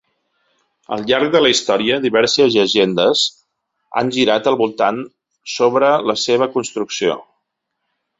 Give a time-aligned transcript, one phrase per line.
[0.95, 3.25] Al llarg de la història, diverses llegendes
[4.01, 5.03] han girat al voltant
[5.57, 7.19] sobre la seva construcció.